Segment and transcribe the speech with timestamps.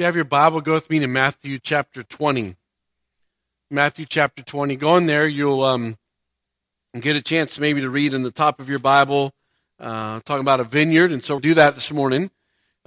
[0.00, 2.56] you have your Bible, go with me to Matthew chapter 20.
[3.70, 4.74] Matthew chapter 20.
[4.76, 5.98] Go in there, you'll um,
[6.98, 9.34] get a chance maybe to read in the top of your Bible,
[9.78, 12.30] uh, talking about a vineyard, and so do that this morning.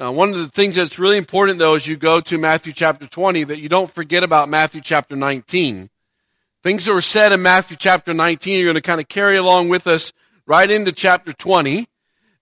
[0.01, 3.05] Uh, one of the things that's really important, though, as you go to Matthew chapter
[3.05, 5.91] 20, that you don't forget about Matthew chapter 19.
[6.63, 9.69] Things that were said in Matthew chapter 19 are going to kind of carry along
[9.69, 10.13] with us
[10.47, 11.87] right into chapter 20.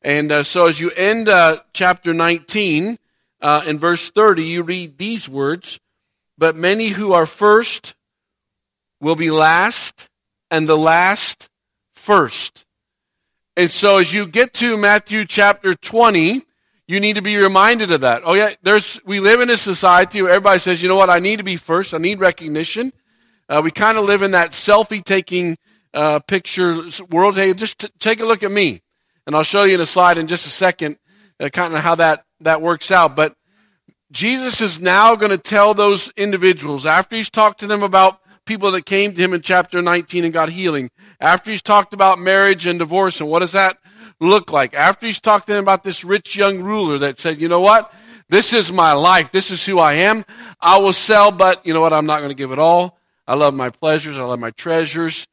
[0.02, 2.98] And uh, so as you end uh, chapter 19,
[3.42, 5.80] uh, in verse 30, you read these words
[6.38, 7.96] But many who are first
[9.00, 10.10] will be last,
[10.52, 11.50] and the last
[11.96, 12.66] first.
[13.58, 16.44] And so as you get to Matthew chapter 20,
[16.88, 18.22] you need to be reminded of that.
[18.26, 21.20] Oh yeah, there's, we live in a society where everybody says, you know what, I
[21.20, 22.94] need to be first, I need recognition.
[23.50, 25.58] Uh, we kind of live in that selfie taking
[25.94, 27.36] uh, picture world.
[27.36, 28.82] Hey, just t- take a look at me.
[29.28, 30.98] And I'll show you in a slide in just a second
[31.42, 33.16] uh, kind of how that, that works out.
[33.16, 33.36] But
[34.12, 38.72] Jesus is now going to tell those individuals, after he's talked to them about people
[38.72, 42.66] that came to him in chapter 19 and got healing, after he's talked about marriage
[42.66, 43.78] and divorce and what does that
[44.20, 47.48] look like, after he's talked to them about this rich young ruler that said, you
[47.48, 47.94] know what?
[48.30, 49.32] This is my life.
[49.32, 50.24] This is who I am.
[50.60, 51.94] I will sell, but you know what?
[51.94, 52.98] I'm not going to give it all.
[53.28, 54.18] I love my pleasures.
[54.18, 55.28] I love my treasures.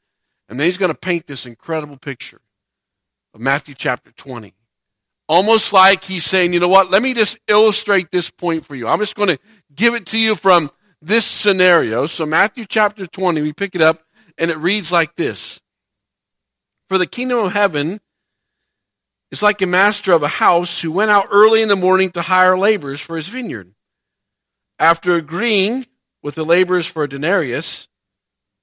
[0.49, 2.41] And then he's going to paint this incredible picture
[3.35, 4.55] of Matthew chapter 20.
[5.29, 8.89] Almost like he's saying, you know what, let me just illustrate this point for you.
[8.89, 9.39] I'm just going to
[9.75, 10.71] give it to you from
[11.03, 12.07] this scenario.
[12.07, 14.03] So, Matthew chapter 20, we pick it up,
[14.39, 15.61] and it reads like this
[16.89, 18.01] For the kingdom of heaven
[19.31, 22.23] is like a master of a house who went out early in the morning to
[22.23, 23.73] hire laborers for his vineyard.
[24.79, 25.87] After agreeing
[26.23, 27.89] with the laborers for a denarius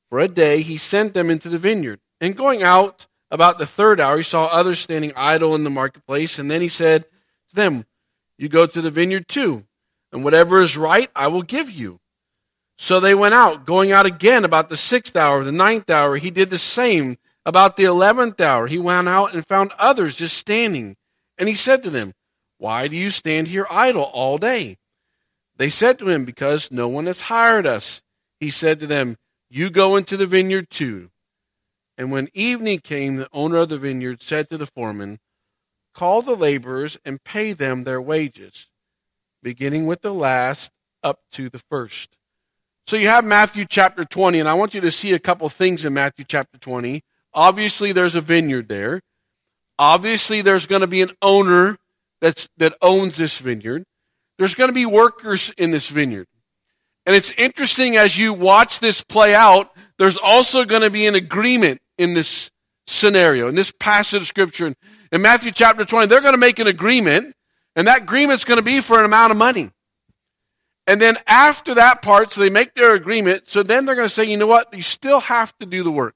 [0.09, 1.99] for a day, he sent them into the vineyard.
[2.19, 6.39] And going out, about the third hour, he saw others standing idle in the marketplace,
[6.39, 7.03] and then he said
[7.49, 7.85] to them,
[8.37, 9.65] You go to the vineyard too,
[10.11, 11.99] and whatever is right I will give you.
[12.77, 16.17] So they went out, going out again about the sixth hour, the ninth hour.
[16.17, 17.17] He did the same.
[17.47, 20.97] About the eleventh hour, he went out and found others just standing.
[21.37, 22.13] And he said to them,
[22.57, 24.77] Why do you stand here idle all day?
[25.57, 28.01] They said to him, Because no one has hired us.
[28.39, 29.17] He said to them,
[29.47, 31.11] You go into the vineyard too.
[31.97, 35.19] And when evening came, the owner of the vineyard said to the foreman,
[35.93, 38.67] Call the laborers and pay them their wages,
[39.41, 40.71] beginning with the last
[41.03, 42.17] up to the first.
[42.87, 45.85] So you have Matthew chapter 20, and I want you to see a couple things
[45.85, 47.01] in Matthew chapter 20.
[47.33, 49.01] Obviously, there's a vineyard there.
[49.79, 51.77] Obviously, there's going to be an owner
[52.21, 53.85] that's, that owns this vineyard.
[54.37, 56.27] There's going to be workers in this vineyard.
[57.05, 61.15] And it's interesting as you watch this play out, there's also going to be an
[61.15, 62.51] agreement in this
[62.87, 64.75] scenario, in this passage of Scripture.
[65.11, 67.35] In Matthew chapter 20, they're going to make an agreement,
[67.75, 69.71] and that agreement's going to be for an amount of money.
[70.87, 74.13] And then after that part, so they make their agreement, so then they're going to
[74.13, 76.15] say, you know what, you still have to do the work.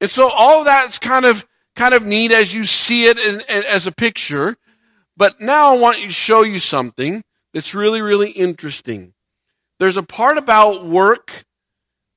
[0.00, 3.86] And so all that's kind of kind of neat as you see it as, as
[3.86, 4.56] a picture.
[5.16, 7.22] But now I want to show you something
[7.54, 9.14] that's really, really interesting.
[9.78, 11.44] There's a part about work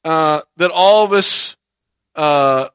[0.04, 1.56] uh, that all of us
[2.16, 2.70] uh,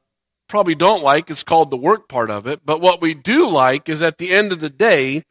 [0.47, 1.29] probably don't like.
[1.29, 2.61] It's called the work part of it.
[2.65, 5.23] But what we do like is at the end of the day,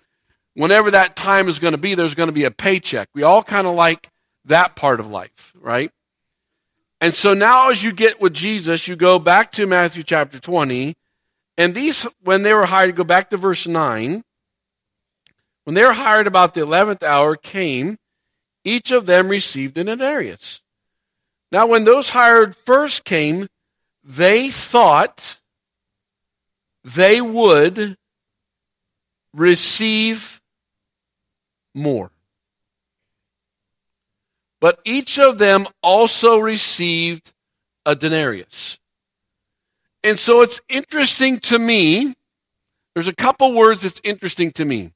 [0.55, 3.09] whenever that time is going to be, there's going to be a paycheck.
[3.15, 4.11] We all kind of like
[4.47, 5.91] that part of life, right?
[7.01, 10.97] And so now as you get with Jesus, you go back to Matthew chapter 20,
[11.59, 14.23] and these, when they were hired, go back to verse 9.
[15.65, 17.99] When they were hired about the 11th hour came,
[18.65, 20.61] each of them received an denarius.
[21.53, 23.49] Now, when those hired first came,
[24.07, 25.39] they thought
[26.85, 27.97] they would
[29.35, 30.41] receive
[31.75, 32.11] more.
[34.61, 37.33] But each of them also received
[37.85, 38.79] a denarius.
[40.05, 42.15] And so it's interesting to me.
[42.95, 44.93] There's a couple words that's interesting to me.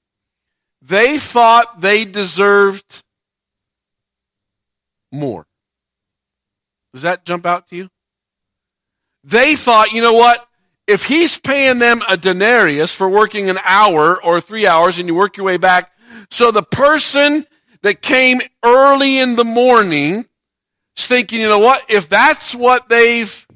[0.81, 3.03] They thought they deserved
[5.13, 5.47] more.
[6.95, 7.91] Does that jump out to you?
[9.25, 10.47] They thought, you know what?
[10.87, 15.15] If he's paying them a denarius for working an hour or three hours and you
[15.15, 15.93] work your way back,
[16.31, 17.47] so the person
[17.83, 20.27] that came early in the morning
[20.97, 21.89] is thinking, you know what?
[21.89, 23.47] If that's what they've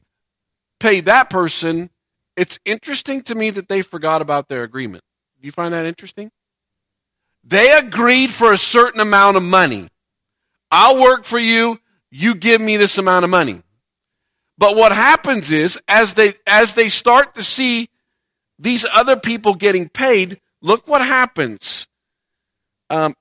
[0.78, 1.90] paid that person,
[2.37, 5.02] it's interesting to me that they forgot about their agreement.
[5.40, 6.31] Do you find that interesting?
[7.43, 9.88] They agreed for a certain amount of money.
[10.70, 11.78] I'll work for you
[12.10, 13.60] you give me this amount of money.
[14.56, 17.88] But what happens is, as they, as they start to see
[18.58, 21.88] these other people getting paid, look what happens.
[22.90, 23.14] Um,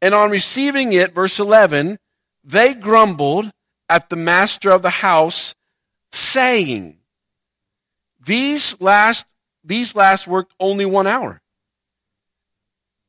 [0.00, 1.98] And on receiving it, verse 11,
[2.44, 3.50] they grumbled
[3.88, 5.54] at the master of the house,
[6.12, 6.98] saying,
[8.24, 9.26] These last,
[9.64, 11.40] these last worked only one hour.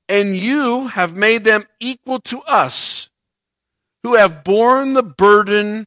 [0.10, 3.10] And you have made them equal to us,
[4.04, 5.86] who have borne the burden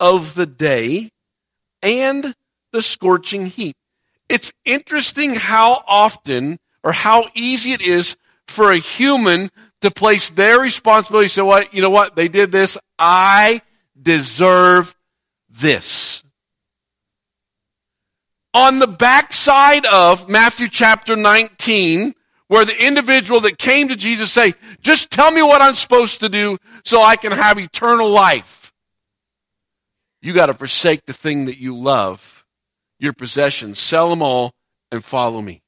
[0.00, 1.10] of the day
[1.82, 2.34] and
[2.72, 3.76] the scorching heat.
[4.28, 8.16] It's interesting how often or how easy it is
[8.46, 9.50] for a human
[9.80, 11.28] to place their responsibility.
[11.28, 12.16] So what, you know what?
[12.16, 12.78] They did this.
[12.98, 13.62] I
[14.00, 14.94] deserve
[15.48, 16.22] this.
[18.52, 22.14] On the backside of Matthew chapter 19,
[22.48, 26.28] where the individual that came to Jesus say, just tell me what I'm supposed to
[26.28, 28.59] do so I can have eternal life.
[30.22, 32.44] You got to forsake the thing that you love,
[32.98, 34.52] your possessions, sell them all
[34.92, 35.62] and follow me.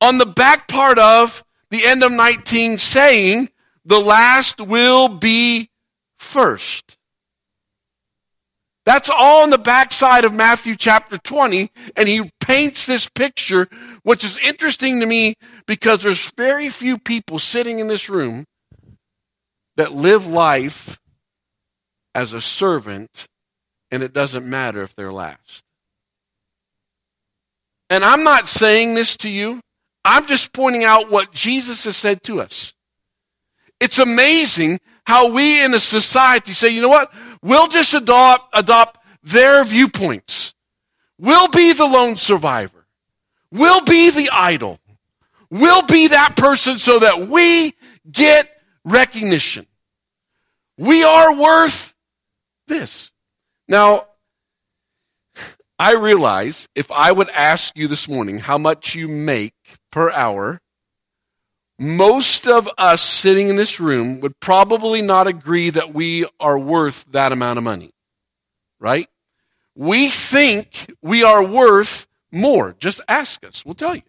[0.00, 3.50] On the back part of the end of 19 saying,
[3.84, 5.70] the last will be
[6.18, 6.96] first.
[8.84, 13.68] That's all on the backside of Matthew chapter 20, and he paints this picture,
[14.04, 15.34] which is interesting to me
[15.66, 18.46] because there's very few people sitting in this room
[19.76, 20.98] that live life
[22.16, 23.26] as a servant,
[23.90, 25.62] and it doesn't matter if they're last.
[27.90, 29.60] And I'm not saying this to you.
[30.02, 32.72] I'm just pointing out what Jesus has said to us.
[33.80, 37.12] It's amazing how we in a society say, you know what?
[37.42, 40.54] We'll just adopt, adopt their viewpoints.
[41.18, 42.86] We'll be the lone survivor.
[43.52, 44.80] We'll be the idol.
[45.50, 47.74] We'll be that person so that we
[48.10, 48.48] get
[48.86, 49.66] recognition.
[50.78, 51.92] We are worth
[52.66, 53.10] this.
[53.68, 54.06] Now,
[55.78, 59.54] I realize if I would ask you this morning how much you make
[59.90, 60.60] per hour,
[61.78, 67.04] most of us sitting in this room would probably not agree that we are worth
[67.10, 67.90] that amount of money.
[68.80, 69.08] Right?
[69.74, 72.74] We think we are worth more.
[72.78, 73.64] Just ask us.
[73.64, 74.02] We'll tell you.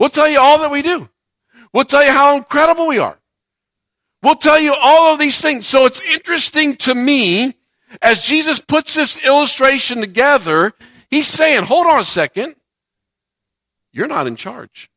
[0.00, 1.08] We'll tell you all that we do.
[1.74, 3.18] We'll tell you how incredible we are.
[4.22, 5.66] We'll tell you all of these things.
[5.66, 7.57] So it's interesting to me
[8.02, 10.72] as Jesus puts this illustration together,
[11.10, 12.54] he's saying, hold on a second.
[13.92, 14.90] You're not in charge.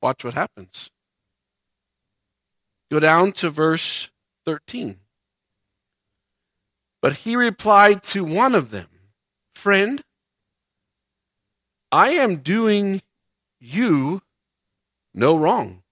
[0.00, 0.90] Watch what happens.
[2.90, 4.10] Go down to verse
[4.46, 4.98] 13.
[7.00, 8.88] But he replied to one of them,
[9.54, 10.02] Friend,
[11.92, 13.02] I am doing
[13.60, 14.20] you
[15.14, 15.83] no wrong.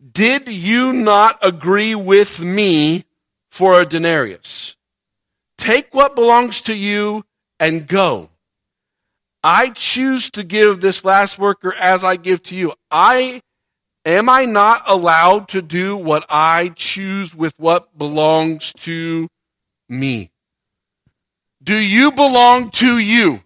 [0.00, 3.04] Did you not agree with me
[3.50, 4.74] for a denarius?
[5.58, 7.24] Take what belongs to you
[7.58, 8.30] and go.
[9.44, 12.72] I choose to give this last worker as I give to you.
[12.90, 13.42] I
[14.04, 19.28] am I not allowed to do what I choose with what belongs to
[19.88, 20.30] me?
[21.62, 23.40] Do you belong to you?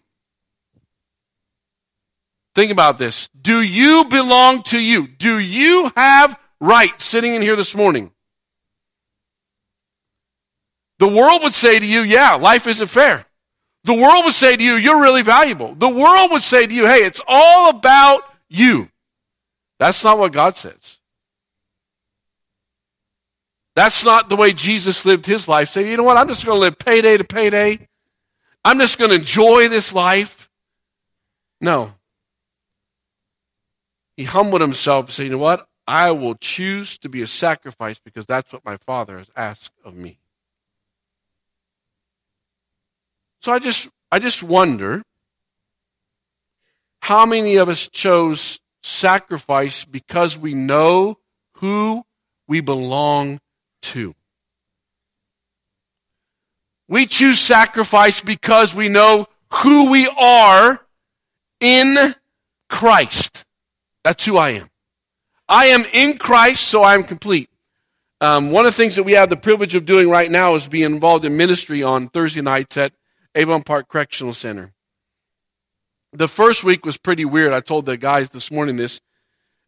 [2.55, 3.29] Think about this.
[3.41, 5.09] Do you belong to you?
[5.09, 8.11] Do you have right sitting in here this morning.
[10.99, 13.27] The world would say to you, yeah, life isn't fair.
[13.85, 15.75] The world would say to you, you're really valuable.
[15.75, 18.89] The world would say to you, hey, it's all about you.
[19.79, 20.99] That's not what God says.
[23.77, 25.71] That's not the way Jesus lived his life.
[25.71, 26.17] Say, you know what?
[26.17, 27.89] I'm just going to live payday to payday.
[28.65, 30.49] I'm just going to enjoy this life.
[31.61, 31.93] No.
[34.17, 35.69] He humbled himself said, you know what?
[35.87, 39.95] I will choose to be a sacrifice because that's what my Father has asked of
[39.95, 40.19] me.
[43.43, 45.03] So I just I just wonder
[47.01, 51.19] how many of us chose sacrifice because we know
[51.57, 52.05] who
[52.49, 53.41] we belong
[53.83, 54.15] to.
[56.89, 60.81] We choose sacrifice because we know who we are
[61.61, 62.15] in
[62.71, 63.45] Christ.
[64.03, 64.71] That's who I am.
[65.55, 67.49] I am in Christ, so I am complete.
[68.21, 70.67] Um, one of the things that we have the privilege of doing right now is
[70.67, 72.93] being involved in ministry on Thursday nights at
[73.37, 74.73] Avon Park Correctional Center.
[76.13, 77.53] The first week was pretty weird.
[77.53, 79.01] I told the guys this morning this.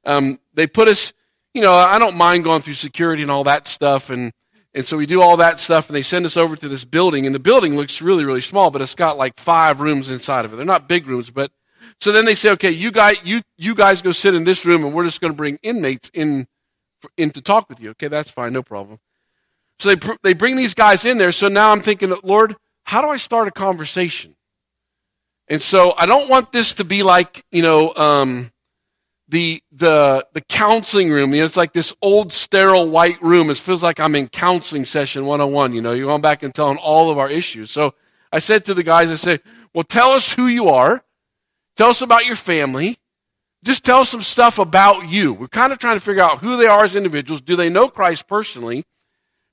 [0.04, 1.12] Um, they put us,
[1.54, 4.32] you know, I don't mind going through security and all that stuff, and
[4.74, 7.26] and so we do all that stuff, and they send us over to this building,
[7.26, 10.52] and the building looks really, really small, but it's got like five rooms inside of
[10.52, 10.56] it.
[10.56, 11.52] They're not big rooms, but
[12.00, 14.84] so then they say, okay, you guys, you, you guys go sit in this room
[14.84, 16.46] and we're just going to bring inmates in,
[17.16, 17.90] in to talk with you.
[17.90, 18.98] Okay, that's fine, no problem.
[19.78, 21.32] So they, they bring these guys in there.
[21.32, 24.36] So now I'm thinking, Lord, how do I start a conversation?
[25.48, 28.50] And so I don't want this to be like, you know, um,
[29.28, 31.34] the the the counseling room.
[31.34, 33.50] You know, it's like this old sterile white room.
[33.50, 35.72] It feels like I'm in counseling session 101.
[35.72, 37.70] You know, you're going back and telling all of our issues.
[37.70, 37.94] So
[38.32, 39.40] I said to the guys, I said,
[39.74, 41.02] well, tell us who you are.
[41.76, 42.98] Tell us about your family.
[43.62, 45.32] Just tell us some stuff about you.
[45.32, 47.40] We're kind of trying to figure out who they are as individuals.
[47.40, 48.84] Do they know Christ personally?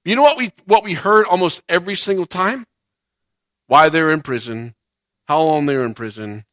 [0.06, 2.66] You know what we what we heard almost every single time?
[3.68, 4.76] Why they're in prison,
[5.28, 6.46] how long they're in prison,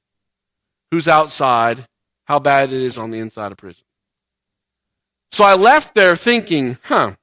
[0.91, 1.87] who's outside,
[2.25, 3.83] how bad it is on the inside of prison.
[5.33, 7.15] So I left there thinking, huh,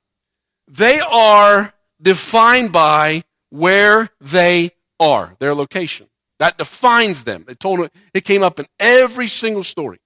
[0.67, 6.07] they are defined by where they are, their location.
[6.39, 7.45] That defines them.
[7.47, 9.99] It told them, it came up in every single story.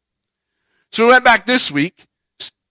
[0.91, 2.05] So we went back this week.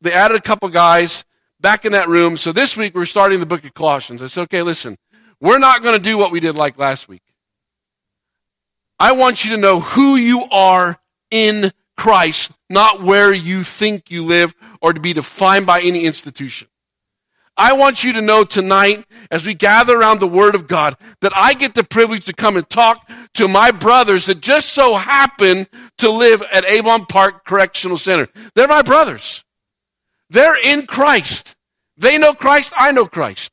[0.00, 1.24] They added a couple guys
[1.60, 2.36] back in that room.
[2.36, 4.22] So this week we're starting the book of Colossians.
[4.22, 4.96] I said, okay, listen,
[5.40, 7.22] we're not going to do what we did like last week.
[8.98, 10.98] I want you to know who you are
[11.30, 16.68] in Christ, not where you think you live or to be defined by any institution.
[17.56, 21.32] I want you to know tonight, as we gather around the Word of God, that
[21.36, 25.66] I get the privilege to come and talk to my brothers that just so happen
[25.98, 28.28] to live at Avon Park Correctional Center.
[28.54, 29.44] They're my brothers.
[30.30, 31.54] They're in Christ.
[31.96, 32.72] They know Christ.
[32.76, 33.52] I know Christ.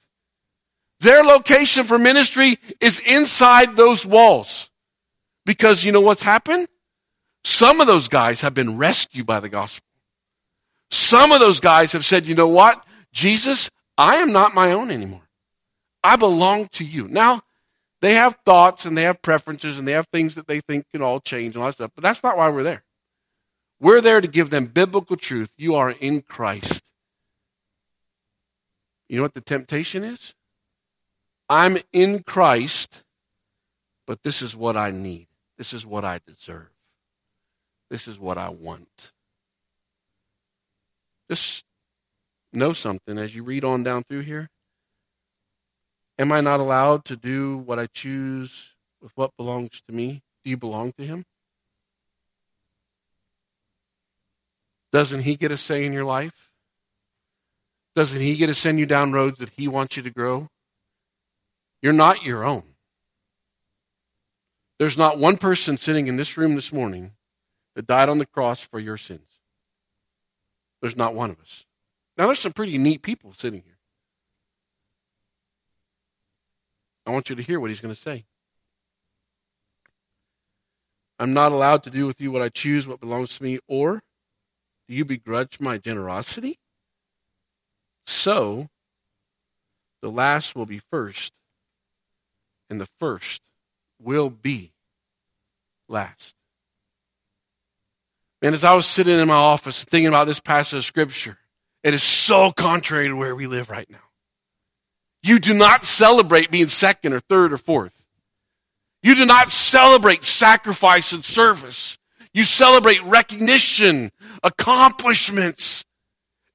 [0.99, 4.69] Their location for ministry is inside those walls.
[5.45, 6.67] Because you know what's happened?
[7.43, 9.85] Some of those guys have been rescued by the gospel.
[10.91, 12.83] Some of those guys have said, you know what?
[13.13, 15.27] Jesus, I am not my own anymore.
[16.03, 17.07] I belong to you.
[17.07, 17.41] Now,
[18.01, 21.01] they have thoughts and they have preferences and they have things that they think can
[21.01, 22.83] all change and all that stuff, but that's not why we're there.
[23.79, 25.51] We're there to give them biblical truth.
[25.57, 26.83] You are in Christ.
[29.07, 30.33] You know what the temptation is?
[31.49, 33.03] I'm in Christ,
[34.05, 35.27] but this is what I need.
[35.57, 36.69] This is what I deserve.
[37.89, 39.13] This is what I want.
[41.29, 41.63] Just
[42.51, 44.49] know something as you read on down through here.
[46.19, 50.23] Am I not allowed to do what I choose with what belongs to me?
[50.43, 51.25] Do you belong to Him?
[54.91, 56.51] Doesn't He get a say in your life?
[57.95, 60.49] Doesn't He get to send you down roads that He wants you to grow?
[61.81, 62.63] You're not your own.
[64.79, 67.11] There's not one person sitting in this room this morning
[67.75, 69.27] that died on the cross for your sins.
[70.81, 71.65] There's not one of us.
[72.17, 73.76] Now, there's some pretty neat people sitting here.
[77.07, 78.25] I want you to hear what he's going to say.
[81.17, 84.03] I'm not allowed to do with you what I choose, what belongs to me, or
[84.87, 86.59] do you begrudge my generosity?
[88.05, 88.69] So,
[90.01, 91.31] the last will be first,
[92.69, 93.41] and the first
[93.99, 94.73] will be
[95.87, 96.35] last.
[98.41, 101.37] And as I was sitting in my office thinking about this passage of Scripture,
[101.83, 104.06] it is so contrary to where we live right now.
[105.23, 107.93] You do not celebrate being second or third or fourth.
[109.03, 111.97] You do not celebrate sacrifice and service.
[112.33, 114.11] You celebrate recognition,
[114.43, 115.85] accomplishments.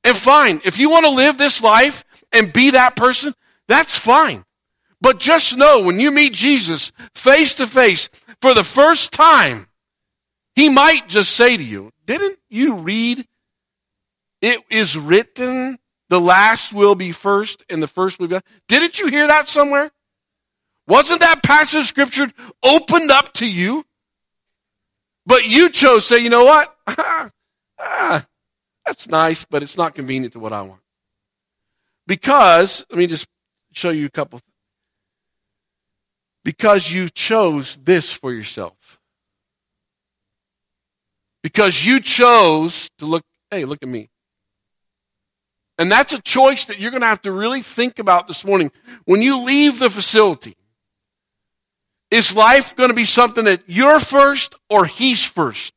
[0.05, 3.35] And fine, if you want to live this life and be that person,
[3.69, 4.45] that's fine.
[5.01, 8.09] But just know when you meet Jesus face to face
[8.41, 9.67] for the first time,
[10.55, 13.27] he might just say to you, Didn't you read?
[14.41, 15.79] It is written,
[16.13, 18.45] the last will be first and the first will be last.
[18.69, 19.91] Didn't you hear that somewhere?
[20.87, 22.31] Wasn't that passage of scripture
[22.63, 23.87] opened up to you?
[25.25, 26.77] But you chose say, you know what?
[27.79, 28.27] ah,
[28.85, 30.83] that's nice, but it's not convenient to what I want.
[32.07, 33.27] Because, let me just
[33.73, 34.39] show you a couple
[36.45, 39.01] because you chose this for yourself.
[41.43, 44.11] Because you chose to look, hey, look at me.
[45.83, 48.71] And that's a choice that you're going to have to really think about this morning.
[49.05, 50.57] When you leave the facility,
[52.09, 55.75] is life going to be something that you're first or he's first?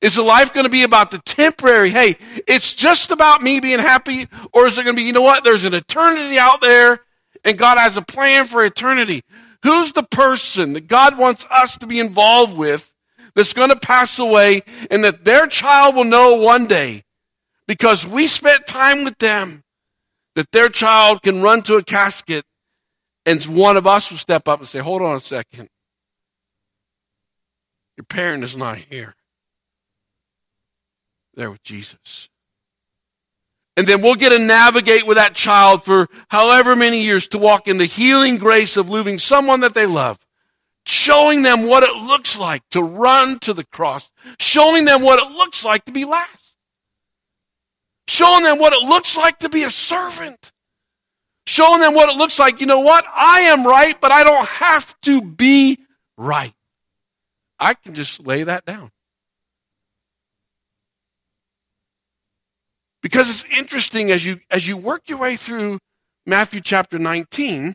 [0.00, 1.90] Is the life going to be about the temporary?
[1.90, 2.16] Hey,
[2.48, 5.44] it's just about me being happy, or is it going to be, you know what?
[5.44, 6.98] There's an eternity out there,
[7.44, 9.22] and God has a plan for eternity.
[9.62, 12.92] Who's the person that God wants us to be involved with
[13.36, 17.04] that's going to pass away and that their child will know one day
[17.66, 19.62] because we spent time with them
[20.34, 22.44] that their child can run to a casket
[23.24, 25.68] and one of us will step up and say, Hold on a second.
[27.96, 29.14] Your parent is not here.
[31.34, 32.28] They're with Jesus.
[33.76, 37.68] And then we'll get to navigate with that child for however many years to walk
[37.68, 40.18] in the healing grace of losing someone that they love
[40.86, 45.30] showing them what it looks like to run to the cross, showing them what it
[45.32, 46.45] looks like to be last,
[48.08, 50.52] showing them what it looks like to be a servant,
[51.46, 52.60] showing them what it looks like.
[52.60, 53.04] You know what?
[53.12, 55.78] I am right, but I don't have to be
[56.16, 56.54] right.
[57.58, 58.90] I can just lay that down.
[63.02, 65.78] Because it's interesting as you as you work your way through
[66.26, 67.72] Matthew chapter 19,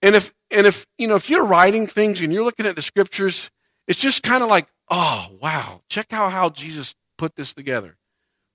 [0.00, 2.82] and if and if you know if you're writing things and you're looking at the
[2.82, 3.50] scriptures,
[3.86, 7.98] it's just kind of like, oh wow, check out how Jesus put this together.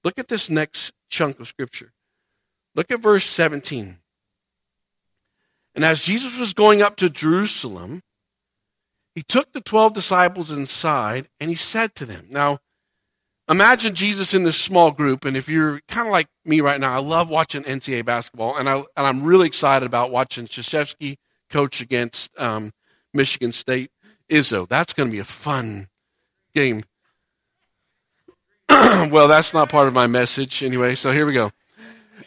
[0.07, 1.91] Look at this next chunk of scripture.
[2.75, 3.97] Look at verse 17.
[5.75, 8.01] And as Jesus was going up to Jerusalem,
[9.15, 12.59] he took the 12 disciples inside and he said to them, Now,
[13.49, 16.93] imagine Jesus in this small group, and if you're kind of like me right now,
[16.93, 21.17] I love watching NCAA basketball, and, I, and I'm really excited about watching Krzyzewski
[21.49, 22.71] coach against um,
[23.13, 23.91] Michigan State.
[24.31, 25.89] Izzo, that's going to be a fun
[26.55, 26.79] game.
[29.11, 31.51] well, that's not part of my message anyway, so here we go.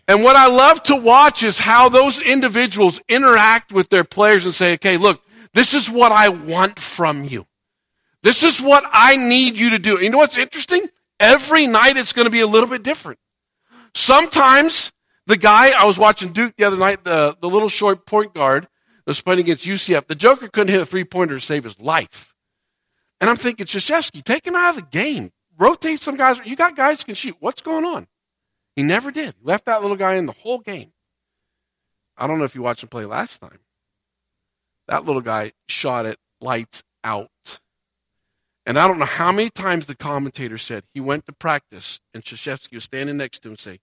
[0.09, 4.54] And what I love to watch is how those individuals interact with their players and
[4.54, 5.23] say, okay, look,
[5.54, 7.47] this is what I want from you.
[8.23, 10.00] This is what I need you to do.
[10.00, 10.88] You know what's interesting?
[11.18, 13.18] Every night it's going to be a little bit different.
[13.94, 14.92] Sometimes
[15.26, 18.66] the guy, I was watching Duke the other night, the, the little short point guard,
[19.06, 20.06] was playing against UCF.
[20.06, 22.35] The Joker couldn't hit a three pointer to save his life.
[23.20, 25.32] And I'm thinking, Krzyzewski, take him out of the game.
[25.61, 26.40] Rotate some guys.
[26.45, 27.37] You got guys who can shoot.
[27.38, 28.07] What's going on?
[28.75, 29.35] He never did.
[29.43, 30.90] Left that little guy in the whole game.
[32.17, 33.59] I don't know if you watched him play last time.
[34.88, 37.61] That little guy shot it lights out.
[38.64, 42.23] And I don't know how many times the commentator said he went to practice and
[42.23, 43.81] Krzyzewski was standing next to him and say,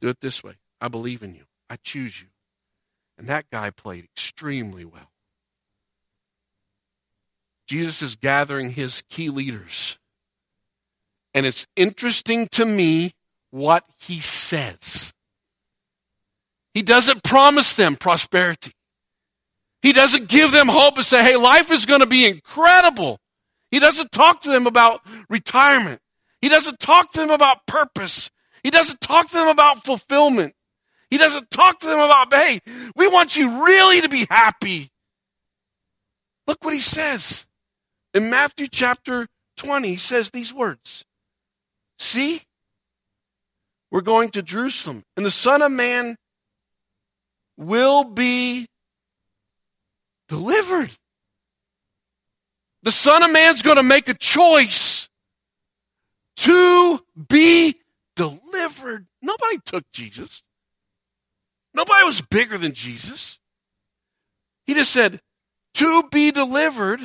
[0.00, 0.54] Do it this way.
[0.80, 1.44] I believe in you.
[1.70, 2.28] I choose you.
[3.16, 5.10] And that guy played extremely well.
[7.66, 9.98] Jesus is gathering his key leaders.
[11.38, 13.12] And it's interesting to me
[13.52, 15.12] what he says.
[16.74, 18.72] He doesn't promise them prosperity.
[19.80, 23.20] He doesn't give them hope and say, hey, life is going to be incredible.
[23.70, 26.00] He doesn't talk to them about retirement.
[26.42, 28.32] He doesn't talk to them about purpose.
[28.64, 30.56] He doesn't talk to them about fulfillment.
[31.08, 32.58] He doesn't talk to them about, hey,
[32.96, 34.90] we want you really to be happy.
[36.48, 37.46] Look what he says.
[38.12, 41.04] In Matthew chapter 20, he says these words
[41.98, 42.42] See,
[43.90, 46.16] we're going to Jerusalem, and the Son of Man
[47.56, 48.66] will be
[50.28, 50.90] delivered.
[52.82, 55.08] The Son of Man's going to make a choice
[56.36, 57.74] to be
[58.14, 59.06] delivered.
[59.20, 60.42] Nobody took Jesus.
[61.74, 63.38] Nobody was bigger than Jesus.
[64.66, 65.20] He just said,
[65.74, 67.00] to be delivered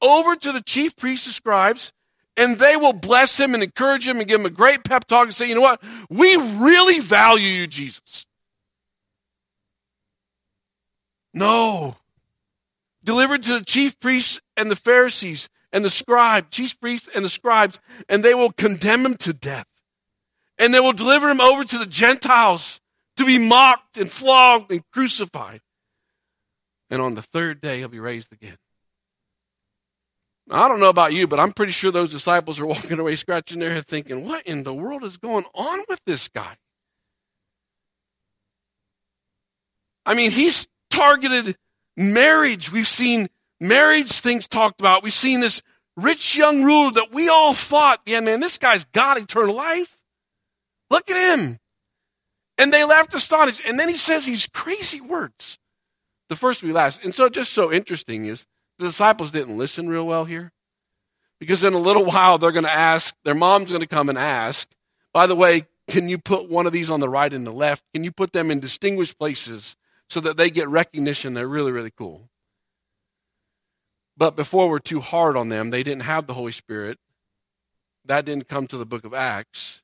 [0.00, 1.92] over to the chief priests and scribes,
[2.36, 5.24] and they will bless him and encourage him and give him a great pep talk
[5.24, 5.82] and say, you know what?
[6.10, 8.26] We really value you, Jesus.
[11.32, 11.96] No.
[13.04, 17.28] Delivered to the chief priests and the Pharisees and the scribes, chief priests and the
[17.28, 19.66] scribes, and they will condemn him to death.
[20.58, 22.80] And they will deliver him over to the Gentiles
[23.16, 25.60] to be mocked and flogged and crucified.
[26.88, 28.56] And on the third day, he'll be raised again.
[30.50, 33.58] I don't know about you, but I'm pretty sure those disciples are walking away scratching
[33.58, 36.56] their head thinking, what in the world is going on with this guy?
[40.04, 41.56] I mean, he's targeted
[41.96, 42.70] marriage.
[42.70, 43.28] We've seen
[43.60, 45.02] marriage things talked about.
[45.02, 45.62] We've seen this
[45.96, 49.96] rich young ruler that we all thought, yeah, man, this guy's got eternal life.
[50.90, 51.58] Look at him.
[52.58, 53.62] And they laughed astonished.
[53.66, 55.58] And then he says these crazy words.
[56.28, 57.02] The first we last.
[57.02, 58.46] And so just so interesting is
[58.78, 60.52] the disciples didn't listen real well here.
[61.38, 64.18] Because in a little while they're going to ask, their mom's going to come and
[64.18, 64.68] ask,
[65.12, 67.84] by the way, can you put one of these on the right and the left?
[67.92, 69.76] Can you put them in distinguished places
[70.08, 71.34] so that they get recognition?
[71.34, 72.28] They're really, really cool.
[74.16, 76.98] But before we're too hard on them, they didn't have the Holy Spirit.
[78.06, 79.82] That didn't come to the book of Acts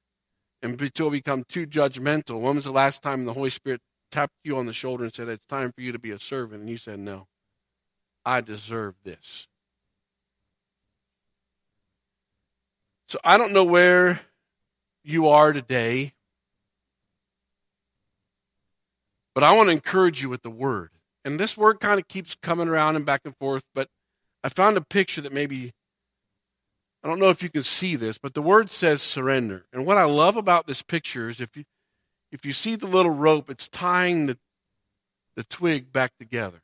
[0.62, 2.40] and until we become too judgmental.
[2.40, 5.28] When was the last time the Holy Spirit tapped you on the shoulder and said,
[5.28, 6.60] It's time for you to be a servant?
[6.60, 7.26] And you said, No,
[8.24, 9.48] I deserve this.
[13.08, 14.20] So I don't know where
[15.04, 16.14] you are today,
[19.34, 20.90] but I want to encourage you with the word.
[21.24, 23.88] And this word kind of keeps coming around and back and forth, but
[24.42, 25.72] I found a picture that maybe
[27.04, 29.66] I don't know if you can see this, but the word says surrender.
[29.72, 31.64] And what I love about this picture is if you
[32.30, 34.38] if you see the little rope, it's tying the
[35.36, 36.61] the twig back together.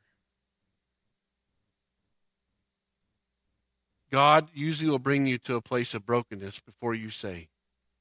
[4.11, 7.47] God usually will bring you to a place of brokenness before you say,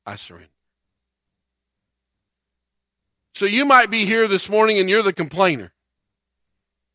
[0.06, 0.48] I surrender.
[3.34, 5.72] So you might be here this morning and you're the complainer.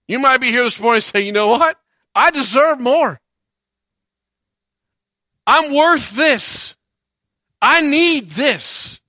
[0.07, 1.77] You might be here this morning and say, you know what?
[2.13, 3.21] I deserve more.
[5.47, 6.75] I'm worth this.
[7.61, 8.99] I need this.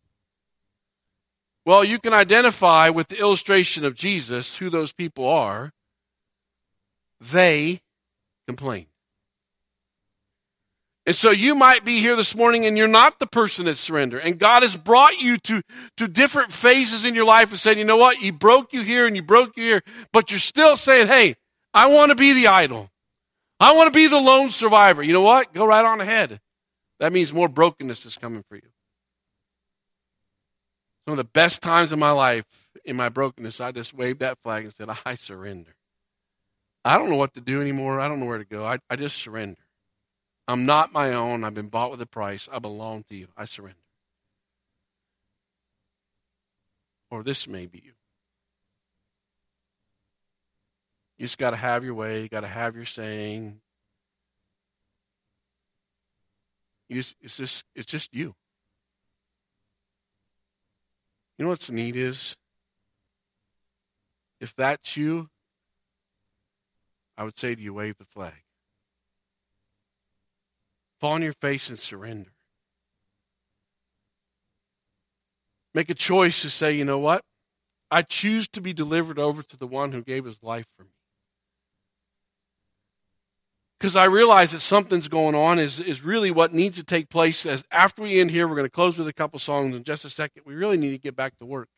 [1.66, 5.72] Well, you can identify with the illustration of Jesus who those people are.
[7.20, 7.80] They
[8.46, 8.86] complain.
[11.06, 14.22] And so you might be here this morning and you're not the person that surrendered.
[14.22, 15.62] And God has brought you to,
[15.98, 18.16] to different phases in your life and said, you know what?
[18.16, 21.36] He broke you here and you broke you here, but you're still saying, hey,
[21.74, 22.90] I want to be the idol.
[23.60, 25.02] I want to be the lone survivor.
[25.02, 25.52] You know what?
[25.52, 26.40] Go right on ahead.
[27.00, 28.68] That means more brokenness is coming for you.
[31.06, 32.46] Some of the best times of my life,
[32.84, 35.74] in my brokenness, I just waved that flag and said, I surrender.
[36.82, 38.00] I don't know what to do anymore.
[38.00, 38.64] I don't know where to go.
[38.64, 39.63] I, I just surrender.
[40.46, 41.42] I'm not my own.
[41.42, 42.48] I've been bought with a price.
[42.52, 43.28] I belong to you.
[43.36, 43.78] I surrender.
[47.10, 47.92] Or this may be you.
[51.16, 52.22] You just got to have your way.
[52.22, 53.60] You got to have your saying.
[56.88, 58.34] You just, it's just it's just you.
[61.38, 62.36] You know what's neat is
[64.40, 65.28] if that's you,
[67.16, 68.43] I would say to you, wave the flag.
[71.04, 72.30] Fall on your face and surrender.
[75.74, 77.20] Make a choice to say, you know what?
[77.90, 80.94] I choose to be delivered over to the one who gave his life for me.
[83.78, 87.44] Because I realize that something's going on is, is really what needs to take place.
[87.44, 90.06] As after we end here, we're going to close with a couple songs in just
[90.06, 90.44] a second.
[90.46, 91.68] We really need to get back to work.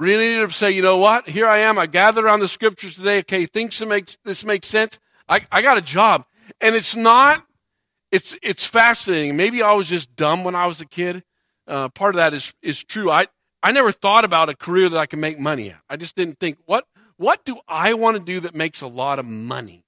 [0.00, 1.28] Really need to say, you know what?
[1.28, 1.78] Here I am.
[1.78, 3.20] I gathered around the scriptures today.
[3.20, 4.98] Okay, thinks this makes, this makes sense.
[5.28, 6.24] I, I got a job.
[6.60, 7.44] And it's not,
[8.12, 9.36] it's, it's fascinating.
[9.36, 11.22] Maybe I was just dumb when I was a kid.
[11.66, 13.10] Uh, part of that is, is true.
[13.10, 13.26] I,
[13.62, 15.80] I never thought about a career that I can make money at.
[15.88, 19.18] I just didn't think, what, what do I want to do that makes a lot
[19.18, 19.84] of money?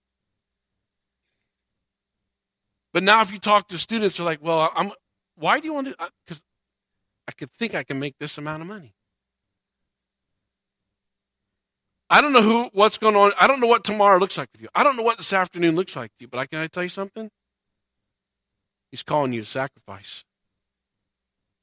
[2.95, 4.91] But now if you talk to students, they're like, well, I'm,
[5.37, 5.97] why do you want to,
[6.27, 6.41] because
[7.29, 8.96] I could think I can make this amount of money.
[12.09, 13.33] I don't know who, what's going on.
[13.39, 14.69] I don't know what tomorrow looks like with you.
[14.75, 16.29] I don't know what this afternoon looks like with you.
[16.29, 17.31] But I, can I tell you something?
[18.91, 20.25] He's calling you to sacrifice.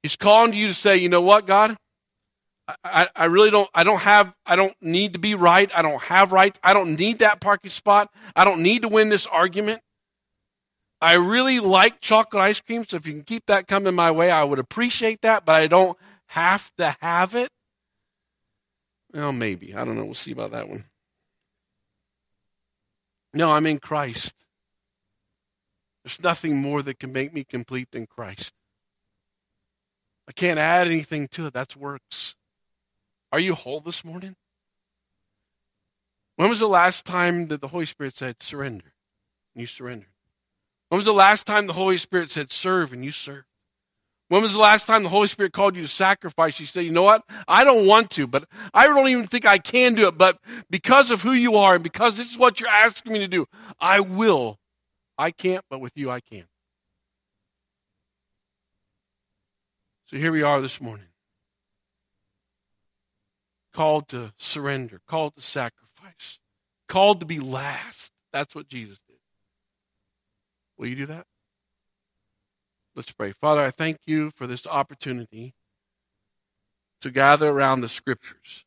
[0.02, 1.78] He's calling you to say, you know what, God?
[2.84, 5.70] I, I really don't I don't have I don't need to be right.
[5.76, 6.60] I don't have rights.
[6.64, 8.10] I don't need that parking spot.
[8.36, 9.82] I don't need to win this argument.
[11.02, 14.32] I really like chocolate ice cream, so if you can keep that coming my way,
[14.32, 17.50] I would appreciate that, but I don't have to have it.
[19.14, 19.76] Well, maybe.
[19.76, 20.06] I don't know.
[20.06, 20.86] We'll see about that one.
[23.34, 24.34] No, I'm in Christ.
[26.04, 28.54] There's nothing more that can make me complete than Christ.
[30.28, 31.54] I can't add anything to it.
[31.54, 32.36] That's works.
[33.32, 34.36] Are you whole this morning?
[36.36, 38.94] When was the last time that the Holy Spirit said, surrender?
[39.54, 40.10] And you surrendered.
[40.90, 42.94] When was the last time the Holy Spirit said, serve?
[42.94, 43.48] And you served?
[44.30, 46.60] When was the last time the Holy Spirit called you to sacrifice?
[46.60, 47.24] You said, you know what?
[47.48, 50.18] I don't want to, but I don't even think I can do it.
[50.18, 53.28] But because of who you are and because this is what you're asking me to
[53.28, 53.46] do,
[53.80, 54.60] I will.
[55.18, 56.46] I can't, but with you I can.
[60.06, 61.08] So here we are this morning.
[63.74, 66.40] Called to surrender, called to sacrifice,
[66.88, 68.12] called to be last.
[68.32, 69.18] That's what Jesus did.
[70.78, 71.26] Will you do that?
[72.96, 73.32] Let's pray.
[73.32, 75.56] Father, I thank you for this opportunity
[77.02, 78.66] to gather around the scriptures.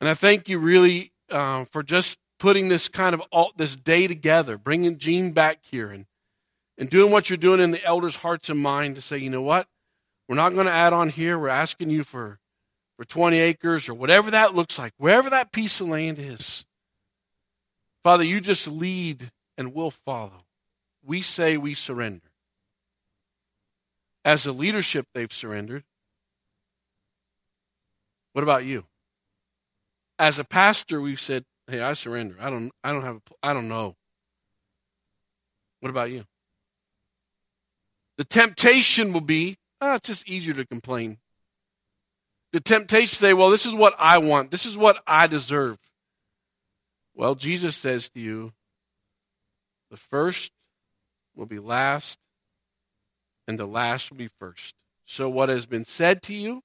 [0.00, 4.06] And I thank you really uh, for just putting this kind of all, this day
[4.06, 6.06] together, bringing Gene back here and,
[6.78, 9.42] and doing what you're doing in the elders' hearts and mind to say, you know
[9.42, 9.66] what?
[10.28, 11.38] We're not going to add on here.
[11.38, 12.38] We're asking you for,
[12.96, 16.64] for 20 acres or whatever that looks like, wherever that piece of land is.
[18.02, 20.44] Father, you just lead and we'll follow
[21.08, 22.30] we say we surrender.
[24.24, 25.82] As a leadership, they've surrendered.
[28.34, 28.84] What about you?
[30.18, 32.36] As a pastor, we've said, "Hey, I surrender.
[32.38, 32.70] I don't.
[32.84, 33.16] I don't have.
[33.16, 33.96] A, I don't know."
[35.80, 36.24] What about you?
[38.18, 41.18] The temptation will be, oh, it's just easier to complain.
[42.52, 44.50] The temptation to say, well, this is what I want.
[44.50, 45.78] This is what I deserve.
[47.14, 48.52] Well, Jesus says to you,
[49.90, 50.50] the first
[51.38, 52.18] will be last,
[53.46, 54.74] and the last will be first.
[55.06, 56.62] So, what has been said to you,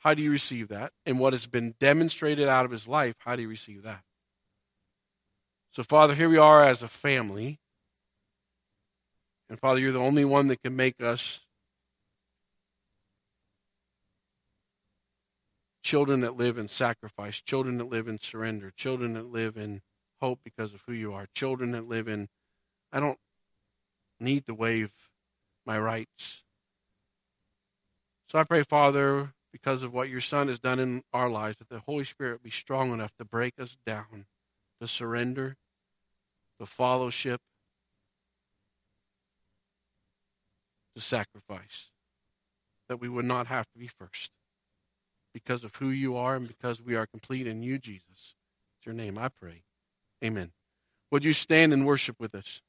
[0.00, 0.92] how do you receive that?
[1.06, 4.02] And what has been demonstrated out of his life, how do you receive that?
[5.72, 7.60] So, Father, here we are as a family.
[9.48, 11.40] And, Father, you're the only one that can make us
[15.82, 19.80] children that live in sacrifice, children that live in surrender, children that live in
[20.20, 22.28] hope because of who you are, children that live in,
[22.92, 23.18] I don't
[24.18, 24.92] need to waive
[25.66, 26.42] my rights.
[28.28, 31.68] So I pray, Father, because of what your Son has done in our lives, that
[31.68, 34.26] the Holy Spirit be strong enough to break us down,
[34.80, 35.56] to surrender,
[36.58, 37.40] to fellowship,
[40.94, 41.88] to sacrifice,
[42.88, 44.30] that we would not have to be first
[45.32, 48.34] because of who you are and because we are complete in you, Jesus.
[48.78, 49.62] It's your name I pray.
[50.24, 50.52] Amen.
[51.10, 52.62] Would you stand and worship with us?